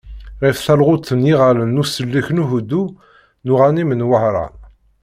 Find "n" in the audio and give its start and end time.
1.19-1.27, 1.75-1.81, 3.45-3.51, 3.95-4.05